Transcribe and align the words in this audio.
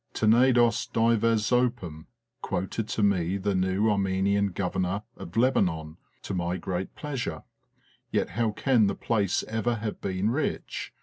"Tenedos 0.15 0.87
dives 0.91 1.51
opum," 1.51 2.07
quoted 2.41 2.87
to 2.87 3.03
me 3.03 3.37
the 3.37 3.53
new 3.53 3.87
Armenian 3.87 4.47
Governor 4.47 5.03
of 5.15 5.37
Lebanon, 5.37 5.97
to 6.23 6.33
my 6.33 6.57
great 6.57 6.95
pleasure; 6.95 7.43
yet 8.09 8.29
how 8.31 8.49
can 8.49 8.87
the 8.87 8.95
place 8.95 9.43
ever 9.43 9.75
have 9.75 10.01
been 10.01 10.31
rich 10.31 10.91